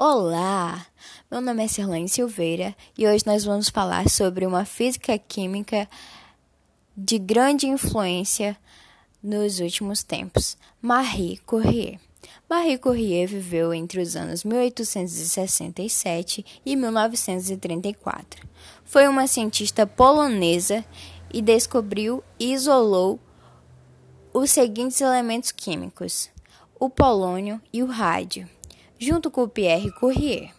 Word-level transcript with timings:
Olá! 0.00 0.86
Meu 1.28 1.40
nome 1.40 1.64
é 1.64 1.66
Serlane 1.66 2.08
Silveira 2.08 2.72
e 2.96 3.04
hoje 3.04 3.26
nós 3.26 3.44
vamos 3.44 3.68
falar 3.68 4.08
sobre 4.08 4.46
uma 4.46 4.64
física 4.64 5.18
química 5.18 5.88
de 6.96 7.18
grande 7.18 7.66
influência 7.66 8.56
nos 9.20 9.58
últimos 9.58 10.04
tempos, 10.04 10.56
Marie 10.80 11.38
Curie. 11.38 11.98
Marie 12.48 12.78
Curie 12.78 13.26
viveu 13.26 13.74
entre 13.74 14.00
os 14.00 14.14
anos 14.14 14.44
1867 14.44 16.46
e 16.64 16.76
1934. 16.76 18.46
Foi 18.84 19.08
uma 19.08 19.26
cientista 19.26 19.84
polonesa 19.84 20.84
e 21.34 21.42
descobriu 21.42 22.22
e 22.38 22.52
isolou 22.52 23.18
os 24.32 24.52
seguintes 24.52 25.00
elementos 25.00 25.50
químicos: 25.50 26.30
o 26.78 26.88
polônio 26.88 27.60
e 27.72 27.82
o 27.82 27.86
rádio 27.86 28.48
junto 28.98 29.30
com 29.30 29.48
Pierre 29.48 29.92
Curie. 29.92 30.50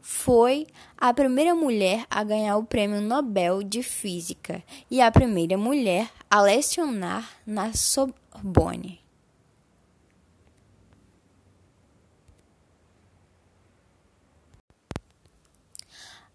Foi 0.00 0.66
a 0.96 1.12
primeira 1.12 1.54
mulher 1.54 2.04
a 2.10 2.24
ganhar 2.24 2.56
o 2.56 2.64
Prêmio 2.64 3.00
Nobel 3.00 3.62
de 3.62 3.82
Física 3.82 4.62
e 4.90 5.00
a 5.00 5.10
primeira 5.10 5.56
mulher 5.56 6.10
a 6.30 6.40
lecionar 6.40 7.28
na 7.46 7.72
Sorbonne. 7.72 9.07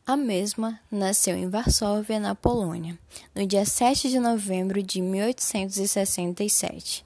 A 0.06 0.18
mesma 0.18 0.80
nasceu 0.92 1.36
em 1.36 1.50
Varsóvia, 1.50 2.20
na 2.20 2.36
Polônia, 2.36 3.00
no 3.34 3.48
dia 3.48 3.66
7 3.66 4.10
de 4.10 4.20
novembro 4.20 4.84
de 4.84 5.02
1867 5.02 7.06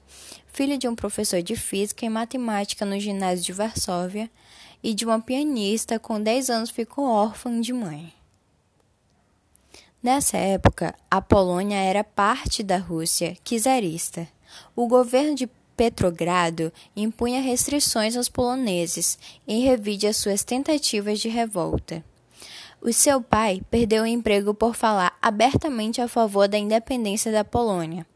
filha 0.58 0.76
de 0.76 0.88
um 0.88 0.94
professor 0.96 1.40
de 1.40 1.54
física 1.54 2.04
e 2.04 2.08
matemática 2.08 2.84
no 2.84 2.98
ginásio 2.98 3.44
de 3.44 3.52
Varsóvia 3.52 4.28
e 4.82 4.92
de 4.92 5.04
uma 5.04 5.20
pianista, 5.20 6.00
com 6.00 6.20
10 6.20 6.50
anos 6.50 6.70
ficou 6.70 7.04
órfã 7.04 7.60
de 7.60 7.72
mãe. 7.72 8.12
Nessa 10.02 10.36
época, 10.36 10.96
a 11.08 11.22
Polônia 11.22 11.76
era 11.76 12.02
parte 12.02 12.64
da 12.64 12.76
Rússia 12.76 13.36
czarista. 13.44 14.26
O 14.74 14.88
governo 14.88 15.36
de 15.36 15.48
Petrogrado 15.76 16.72
impunha 16.96 17.40
restrições 17.40 18.16
aos 18.16 18.28
poloneses 18.28 19.16
em 19.46 19.62
revide 19.62 20.08
às 20.08 20.16
suas 20.16 20.42
tentativas 20.42 21.20
de 21.20 21.28
revolta. 21.28 22.04
O 22.80 22.92
seu 22.92 23.20
pai 23.20 23.60
perdeu 23.70 24.04
o 24.04 24.06
emprego 24.06 24.54
por 24.54 24.74
falar 24.74 25.16
abertamente 25.20 26.00
a 26.00 26.08
favor 26.08 26.48
da 26.48 26.56
independência 26.56 27.32
da 27.32 27.44
Polônia 27.44 28.06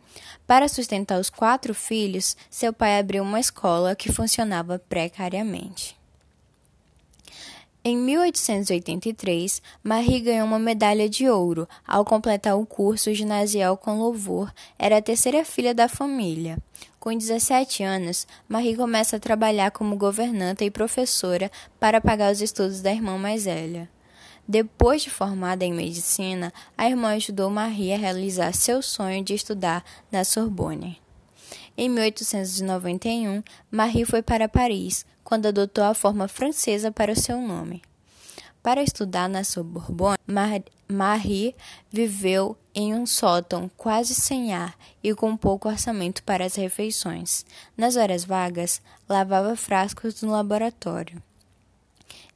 para 0.46 0.68
sustentar 0.68 1.18
os 1.18 1.30
quatro 1.30 1.74
filhos, 1.74 2.36
seu 2.50 2.72
pai 2.72 2.98
abriu 2.98 3.22
uma 3.22 3.40
escola 3.40 3.94
que 3.94 4.12
funcionava 4.12 4.78
precariamente. 4.78 5.96
Em 7.84 7.96
1883, 7.96 9.60
Marie 9.82 10.20
ganhou 10.20 10.46
uma 10.46 10.58
medalha 10.58 11.08
de 11.08 11.28
ouro 11.28 11.68
ao 11.86 12.04
completar 12.04 12.56
o 12.56 12.64
curso 12.64 13.12
ginasial 13.12 13.76
com 13.76 13.98
louvor. 13.98 14.52
Era 14.78 14.98
a 14.98 15.02
terceira 15.02 15.44
filha 15.44 15.74
da 15.74 15.88
família. 15.88 16.58
Com 17.00 17.16
17 17.16 17.82
anos, 17.82 18.26
Marie 18.48 18.76
começa 18.76 19.16
a 19.16 19.20
trabalhar 19.20 19.72
como 19.72 19.96
governanta 19.96 20.64
e 20.64 20.70
professora 20.70 21.50
para 21.80 22.00
pagar 22.00 22.30
os 22.30 22.40
estudos 22.40 22.80
da 22.80 22.92
irmã 22.92 23.18
mais 23.18 23.46
velha. 23.46 23.88
Depois 24.46 25.02
de 25.02 25.10
formada 25.10 25.64
em 25.64 25.72
medicina, 25.72 26.52
a 26.76 26.88
irmã 26.88 27.14
ajudou 27.14 27.48
Marie 27.48 27.92
a 27.92 27.96
realizar 27.96 28.52
seu 28.52 28.82
sonho 28.82 29.22
de 29.24 29.34
estudar 29.34 29.84
na 30.10 30.24
Sorbonne. 30.24 31.00
Em 31.76 31.88
1891, 31.88 33.42
Marie 33.70 34.04
foi 34.04 34.20
para 34.20 34.48
Paris, 34.48 35.06
quando 35.24 35.46
adotou 35.46 35.84
a 35.84 35.94
forma 35.94 36.28
francesa 36.28 36.90
para 36.90 37.12
o 37.12 37.16
seu 37.16 37.40
nome. 37.40 37.82
Para 38.62 38.82
estudar 38.82 39.28
na 39.28 39.42
Sorbonne, 39.42 40.18
Marie 40.88 41.54
viveu 41.90 42.56
em 42.74 42.94
um 42.94 43.06
sótão 43.06 43.70
quase 43.76 44.14
sem 44.14 44.52
ar 44.52 44.76
e 45.02 45.14
com 45.14 45.36
pouco 45.36 45.68
orçamento 45.68 46.22
para 46.22 46.44
as 46.44 46.54
refeições. 46.54 47.44
Nas 47.76 47.96
horas 47.96 48.24
vagas, 48.24 48.82
lavava 49.08 49.56
frascos 49.56 50.22
no 50.22 50.30
laboratório. 50.30 51.22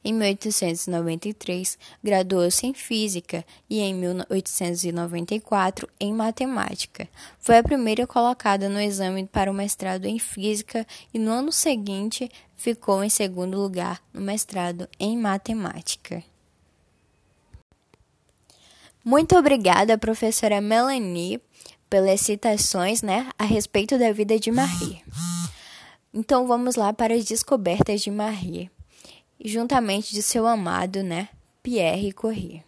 Em 0.03 0.13
1893, 0.13 1.77
graduou-se 2.03 2.65
em 2.65 2.73
Física 2.73 3.43
e 3.69 3.79
em 3.79 3.93
1894 3.93 5.89
em 5.99 6.13
Matemática. 6.13 7.09
Foi 7.39 7.57
a 7.57 7.63
primeira 7.63 8.07
colocada 8.07 8.69
no 8.69 8.79
exame 8.79 9.25
para 9.25 9.51
o 9.51 9.53
mestrado 9.53 10.05
em 10.05 10.17
Física 10.19 10.85
e 11.13 11.19
no 11.19 11.31
ano 11.31 11.51
seguinte 11.51 12.31
ficou 12.55 13.03
em 13.03 13.09
segundo 13.09 13.57
lugar 13.57 14.01
no 14.13 14.21
mestrado 14.21 14.87
em 14.99 15.17
Matemática. 15.17 16.23
Muito 19.03 19.35
obrigada, 19.35 19.97
professora 19.97 20.61
Melanie, 20.61 21.41
pelas 21.89 22.21
citações 22.21 23.01
né, 23.01 23.29
a 23.37 23.45
respeito 23.45 23.97
da 23.97 24.11
vida 24.11 24.39
de 24.39 24.51
Marie. 24.51 25.01
Então 26.13 26.47
vamos 26.47 26.75
lá 26.75 26.93
para 26.93 27.13
as 27.13 27.25
descobertas 27.25 28.01
de 28.01 28.11
Marie 28.11 28.69
juntamente 29.43 30.13
de 30.13 30.21
seu 30.21 30.45
amado, 30.47 31.03
né, 31.03 31.29
Pierre 31.61 32.11
Curie. 32.11 32.63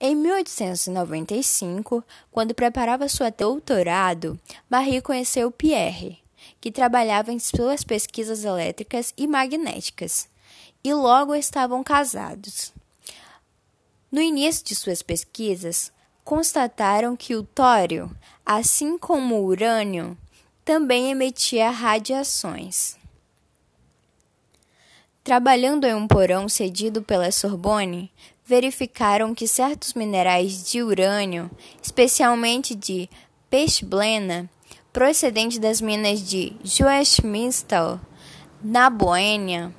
Em 0.00 0.14
1895, 0.14 2.04
quando 2.30 2.54
preparava 2.54 3.08
seu 3.08 3.30
doutorado, 3.30 4.38
Marie 4.68 5.00
conheceu 5.00 5.50
Pierre, 5.50 6.18
que 6.60 6.70
trabalhava 6.70 7.32
em 7.32 7.38
suas 7.38 7.84
pesquisas 7.84 8.44
elétricas 8.44 9.14
e 9.16 9.26
magnéticas, 9.26 10.28
e 10.82 10.92
logo 10.92 11.34
estavam 11.34 11.82
casados. 11.82 12.72
No 14.10 14.20
início 14.20 14.64
de 14.64 14.74
suas 14.74 15.00
pesquisas, 15.02 15.90
constataram 16.22 17.16
que 17.16 17.34
o 17.34 17.42
tório, 17.42 18.14
assim 18.44 18.98
como 18.98 19.36
o 19.36 19.44
urânio, 19.44 20.16
também 20.64 21.10
emitia 21.10 21.70
radiações. 21.70 22.96
Trabalhando 25.24 25.86
em 25.86 25.94
um 25.94 26.06
porão 26.06 26.50
cedido 26.50 27.00
pela 27.00 27.32
Sorbonne, 27.32 28.12
verificaram 28.44 29.34
que 29.34 29.48
certos 29.48 29.94
minerais 29.94 30.70
de 30.70 30.82
urânio, 30.82 31.50
especialmente 31.82 32.74
de 32.74 33.08
pechblena, 33.48 34.50
procedente 34.92 35.58
das 35.58 35.80
minas 35.80 36.20
de 36.20 36.54
Joachimsthal, 36.62 37.98
na 38.62 38.90
Boêmia, 38.90 39.74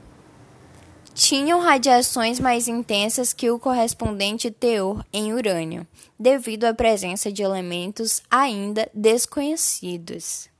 tinham 1.14 1.62
radiações 1.62 2.40
mais 2.40 2.68
intensas 2.68 3.32
que 3.32 3.52
o 3.52 3.60
correspondente 3.60 4.50
teor 4.50 5.06
em 5.14 5.32
urânio, 5.32 5.86
devido 6.20 6.66
à 6.66 6.74
presença 6.74 7.32
de 7.32 7.44
elementos 7.44 8.24
ainda 8.32 8.90
desconhecidos. 8.96 10.55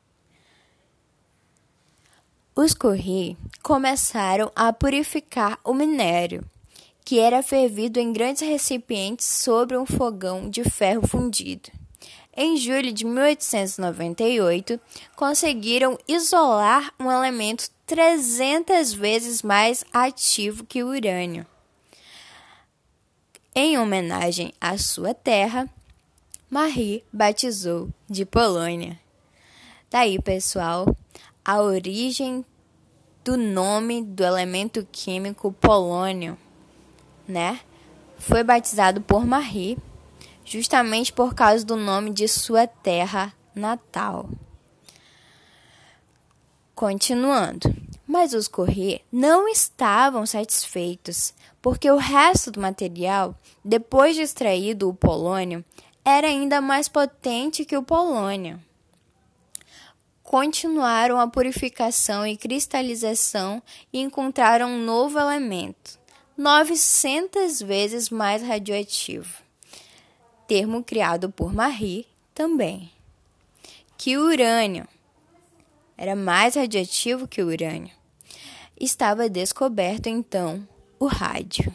Os 2.58 2.74
Curie 2.74 3.36
começaram 3.62 4.50
a 4.56 4.72
purificar 4.72 5.60
o 5.62 5.74
minério, 5.74 6.42
que 7.04 7.20
era 7.20 7.44
fervido 7.44 8.00
em 8.00 8.14
grandes 8.14 8.42
recipientes 8.42 9.26
sobre 9.26 9.76
um 9.78 9.86
fogão 9.86 10.50
de 10.50 10.64
ferro 10.64 11.06
fundido. 11.06 11.70
Em 12.34 12.56
julho 12.56 12.94
de 12.94 13.04
1898, 13.04 14.80
conseguiram 15.18 16.00
isolar 16.08 16.94
um 16.98 17.12
elemento 17.12 17.70
300 17.86 18.94
vezes 18.94 19.42
mais 19.42 19.84
ativo 19.92 20.64
que 20.64 20.82
o 20.82 20.88
urânio. 20.88 21.46
Em 23.54 23.78
homenagem 23.78 24.54
à 24.62 24.78
sua 24.78 25.14
terra, 25.14 25.70
Marie 26.50 27.04
batizou 27.12 27.90
de 28.10 28.26
Polônia. 28.26 28.98
Daí, 29.92 30.22
pessoal, 30.22 30.96
a 31.46 31.62
origem 31.62 32.44
do 33.24 33.38
nome 33.38 34.04
do 34.04 34.24
elemento 34.24 34.88
químico 34.92 35.52
polônio, 35.52 36.36
né? 37.28 37.60
Foi 38.18 38.44
batizado 38.44 39.00
por 39.00 39.28
Marie, 39.28 39.78
justamente 40.44 41.14
por 41.14 41.36
causa 41.36 41.64
do 41.64 41.76
nome 41.76 42.10
de 42.10 42.28
sua 42.28 42.66
terra 42.66 43.32
natal. 43.54 44.28
Continuando, 46.74 47.72
mas 48.08 48.34
os 48.34 48.48
Corrêa 48.48 49.02
não 49.12 49.48
estavam 49.48 50.26
satisfeitos, 50.26 51.32
porque 51.62 51.90
o 51.92 51.98
resto 51.98 52.50
do 52.50 52.60
material, 52.60 53.36
depois 53.64 54.16
de 54.16 54.24
extraído 54.24 54.90
o 54.90 54.96
polônio, 54.96 55.64
era 56.04 56.26
ainda 56.26 56.60
mais 56.60 56.90
potente 56.90 57.66
que 57.66 57.78
o 57.78 57.84
polônio 57.84 58.60
continuaram 60.26 61.20
a 61.20 61.28
purificação 61.28 62.26
e 62.26 62.36
cristalização 62.36 63.62
e 63.94 64.02
encontraram 64.02 64.72
um 64.72 64.84
novo 64.84 65.20
elemento, 65.20 66.00
900 66.36 67.62
vezes 67.62 68.10
mais 68.10 68.42
radioativo. 68.42 69.44
Termo 70.48 70.84
criado 70.84 71.30
por 71.30 71.54
Marie 71.54 72.08
também. 72.34 72.92
Que 73.98 74.18
o 74.18 74.26
urânio 74.26 74.88
era 75.96 76.16
mais 76.16 76.56
radioativo 76.56 77.28
que 77.28 77.42
o 77.42 77.48
urânio. 77.48 77.94
Estava 78.78 79.30
descoberto 79.30 80.08
então 80.08 80.68
o 81.00 81.06
rádio. 81.06 81.72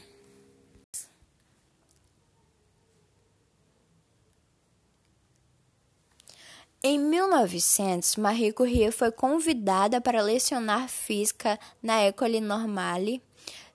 Em 6.82 6.98
1900, 6.98 8.16
Marie 8.16 8.54
Curie 8.54 8.90
foi 8.90 9.12
convidada 9.12 10.00
para 10.00 10.22
lecionar 10.22 10.88
física 10.88 11.60
na 11.82 12.00
École 12.00 12.40
Normale 12.40 13.22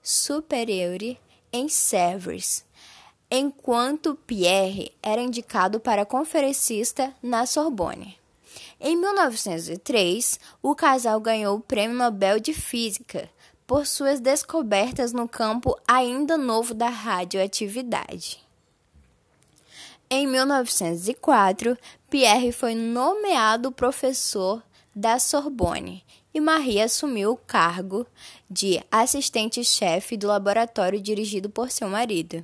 Supérieure 0.02 1.16
em 1.52 1.68
Sèvres, 1.68 2.64
enquanto 3.30 4.16
Pierre 4.26 4.90
era 5.00 5.20
indicado 5.20 5.78
para 5.78 6.04
conferencista 6.04 7.14
na 7.22 7.46
Sorbonne. 7.46 8.18
Em 8.80 8.96
1903, 8.96 10.40
o 10.60 10.74
casal 10.74 11.20
ganhou 11.20 11.58
o 11.58 11.60
Prêmio 11.60 11.96
Nobel 11.96 12.40
de 12.40 12.52
Física 12.52 13.30
por 13.68 13.86
suas 13.86 14.18
descobertas 14.18 15.12
no 15.12 15.28
campo 15.28 15.78
ainda 15.86 16.36
novo 16.36 16.74
da 16.74 16.88
radioatividade. 16.88 18.44
Em 20.08 20.24
1904, 20.24 21.76
Pierre 22.18 22.50
foi 22.50 22.74
nomeado 22.74 23.70
professor 23.70 24.62
da 24.94 25.18
Sorbonne 25.18 26.02
e 26.32 26.40
Marie 26.40 26.80
assumiu 26.80 27.32
o 27.32 27.36
cargo 27.36 28.06
de 28.48 28.82
assistente-chefe 28.90 30.16
do 30.16 30.26
laboratório 30.26 30.98
dirigido 30.98 31.50
por 31.50 31.70
seu 31.70 31.90
marido. 31.90 32.42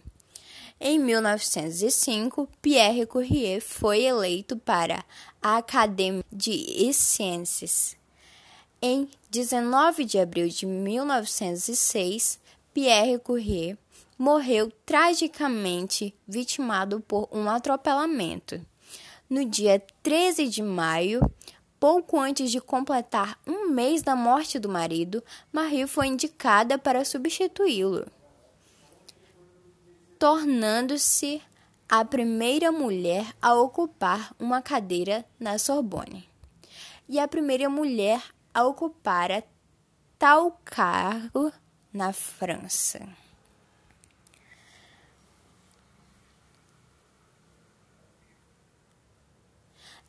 Em 0.79 0.99
1905, 0.99 2.47
Pierre 2.61 3.07
Curie 3.07 3.63
foi 3.63 4.03
eleito 4.03 4.59
para 4.59 5.03
a 5.41 5.57
Académie 5.57 6.23
de 6.31 6.93
Sciences. 6.93 7.97
Em 8.83 9.09
19 9.31 10.05
de 10.05 10.19
abril 10.19 10.49
de 10.49 10.67
1906, 10.67 12.39
Pierre 12.75 13.19
Curie 13.19 13.79
morreu 14.19 14.71
tragicamente 14.85 16.15
vitimado 16.29 17.01
por 17.01 17.27
um 17.33 17.49
atropelamento. 17.49 18.61
No 19.33 19.47
dia 19.47 19.83
13 20.03 20.47
de 20.47 20.63
maio, 20.63 21.23
pouco 21.81 22.21
antes 22.21 22.51
de 22.51 22.61
completar 22.61 23.41
um 23.47 23.71
mês 23.71 24.03
da 24.03 24.15
morte 24.15 24.59
do 24.59 24.69
marido, 24.69 25.25
Marie 25.51 25.87
foi 25.87 26.09
indicada 26.09 26.77
para 26.79 27.03
substituí-lo, 27.03 28.07
tornando-se 30.19 31.41
a 31.89 32.05
primeira 32.05 32.71
mulher 32.71 33.35
a 33.41 33.55
ocupar 33.55 34.35
uma 34.39 34.61
cadeira 34.61 35.25
na 35.41 35.57
Sorbonne 35.57 36.29
e 37.09 37.19
a 37.19 37.27
primeira 37.27 37.71
mulher 37.71 38.23
a 38.53 38.67
ocupar 38.67 39.43
tal 40.19 40.61
cargo 40.63 41.51
na 41.91 42.13
França. 42.13 43.01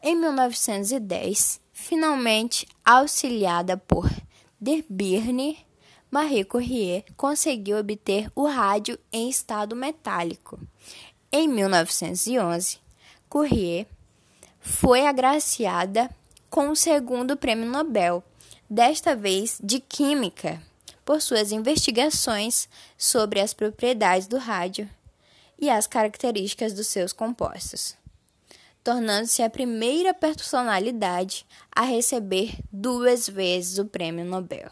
Em 0.05 0.17
1910, 0.17 1.61
finalmente 1.71 2.67
auxiliada 2.83 3.77
por 3.77 4.11
Derbirne, 4.59 5.65
Marie 6.11 6.43
Curie 6.43 7.05
conseguiu 7.15 7.77
obter 7.77 8.29
o 8.35 8.45
rádio 8.45 8.99
em 9.13 9.29
estado 9.29 9.77
metálico. 9.77 10.59
Em 11.31 11.47
1911, 11.47 12.79
Curie 13.29 13.87
foi 14.59 15.07
agraciada 15.07 16.13
com 16.49 16.67
o 16.67 16.75
segundo 16.75 17.37
prêmio 17.37 17.71
Nobel, 17.71 18.21
desta 18.69 19.15
vez 19.15 19.57
de 19.63 19.79
Química, 19.79 20.61
por 21.05 21.21
suas 21.21 21.53
investigações 21.53 22.67
sobre 22.97 23.39
as 23.39 23.53
propriedades 23.53 24.27
do 24.27 24.37
rádio 24.37 24.89
e 25.57 25.69
as 25.69 25.87
características 25.87 26.73
dos 26.73 26.87
seus 26.87 27.13
compostos 27.13 28.02
tornando-se 28.83 29.41
a 29.41 29.49
primeira 29.49 30.13
personalidade 30.13 31.45
a 31.73 31.83
receber 31.83 32.57
duas 32.71 33.29
vezes 33.29 33.79
o 33.79 33.85
Prêmio 33.85 34.25
Nobel. 34.25 34.69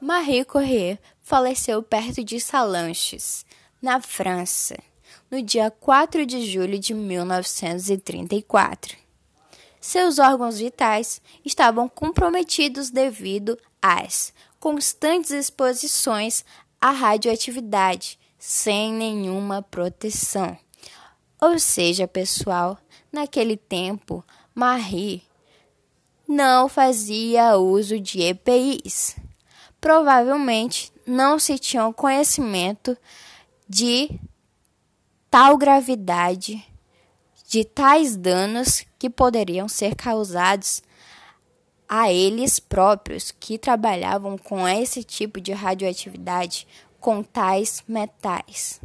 Marie 0.00 0.44
Curie 0.44 0.96
faleceu 1.20 1.82
perto 1.82 2.22
de 2.24 2.40
Salanches, 2.40 3.44
na 3.82 4.00
França, 4.00 4.78
no 5.30 5.42
dia 5.42 5.70
4 5.70 6.24
de 6.24 6.50
julho 6.50 6.78
de 6.78 6.94
1934. 6.94 8.96
Seus 9.80 10.18
órgãos 10.18 10.58
vitais 10.58 11.22
estavam 11.44 11.88
comprometidos 11.88 12.90
devido 12.90 13.56
às 13.82 14.32
constantes 14.58 15.30
exposições 15.30 16.44
à 16.80 16.90
radioatividade, 16.90 18.18
sem 18.38 18.92
nenhuma 18.92 19.62
proteção. 19.62 20.56
Ou 21.40 21.58
seja, 21.58 22.08
pessoal, 22.08 22.78
naquele 23.12 23.56
tempo, 23.56 24.24
Marie 24.54 25.22
não 26.26 26.68
fazia 26.68 27.56
uso 27.56 27.98
de 27.98 28.20
EPIs. 28.20 29.16
Provavelmente 29.80 30.92
não 31.06 31.38
se 31.38 31.58
tinha 31.58 31.90
conhecimento 31.92 32.96
de 33.68 34.10
tal 35.30 35.56
gravidade, 35.56 36.64
de 37.48 37.64
tais 37.64 38.16
danos 38.16 38.84
que 38.98 39.08
poderiam 39.08 39.68
ser 39.68 39.94
causados 39.94 40.82
a 41.88 42.12
eles 42.12 42.58
próprios 42.58 43.30
que 43.30 43.58
trabalhavam 43.58 44.36
com 44.36 44.68
esse 44.68 45.02
tipo 45.02 45.40
de 45.40 45.52
radioatividade 45.52 46.66
com 47.00 47.22
tais 47.22 47.82
metais. 47.88 48.80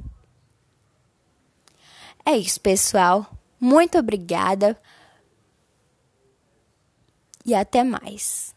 É 2.25 2.38
isso, 2.38 2.61
pessoal. 2.61 3.27
Muito 3.59 3.97
obrigada 3.97 4.79
e 7.45 7.53
até 7.53 7.83
mais. 7.83 8.52